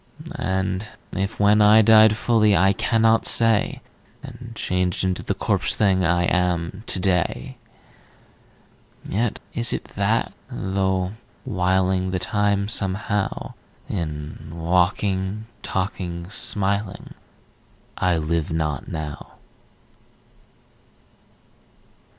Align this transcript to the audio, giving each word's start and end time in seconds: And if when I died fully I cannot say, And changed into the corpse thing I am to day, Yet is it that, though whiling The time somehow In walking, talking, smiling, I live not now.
And 0.33 0.87
if 1.11 1.39
when 1.39 1.61
I 1.61 1.83
died 1.83 2.17
fully 2.17 2.57
I 2.57 2.73
cannot 2.73 3.27
say, 3.27 3.83
And 4.23 4.53
changed 4.55 5.03
into 5.03 5.21
the 5.21 5.35
corpse 5.35 5.75
thing 5.75 6.03
I 6.03 6.23
am 6.23 6.81
to 6.87 6.99
day, 6.99 7.59
Yet 9.07 9.39
is 9.53 9.71
it 9.73 9.83
that, 9.93 10.33
though 10.49 11.13
whiling 11.45 12.09
The 12.09 12.17
time 12.17 12.67
somehow 12.67 13.53
In 13.87 14.49
walking, 14.51 15.45
talking, 15.61 16.27
smiling, 16.31 17.13
I 17.95 18.17
live 18.17 18.51
not 18.51 18.87
now. 18.87 19.33